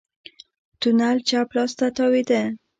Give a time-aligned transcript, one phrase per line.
[0.79, 2.41] تونل چپ لاس ته تاوېده.